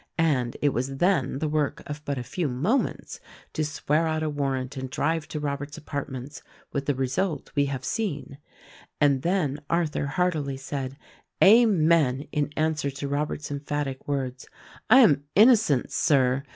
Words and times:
And 0.17 0.57
it 0.63 0.69
was 0.69 0.97
then 0.97 1.37
the 1.37 1.47
work 1.47 1.83
of 1.85 2.03
but 2.05 2.17
a 2.17 2.23
few 2.23 2.47
moments 2.47 3.19
to 3.53 3.63
swear 3.63 4.07
out 4.07 4.23
a 4.23 4.31
warrant 4.31 4.75
and 4.75 4.89
drive 4.89 5.27
to 5.27 5.39
Robert's 5.39 5.77
apartments— 5.77 6.41
with 6.73 6.87
the 6.87 6.95
result 6.95 7.51
we 7.53 7.65
have 7.65 7.85
seen. 7.85 8.39
And 8.99 9.21
then 9.21 9.59
Arthur 9.69 10.07
heartily 10.07 10.57
said 10.57 10.97
"Amen!" 11.43 12.21
in 12.31 12.49
answer 12.57 12.89
to 12.89 13.07
Robert's 13.07 13.51
emphatic 13.51 14.07
words: 14.07 14.47
"I 14.89 15.01
am 15.01 15.25
innocent, 15.35 15.91
Sir. 15.91 16.45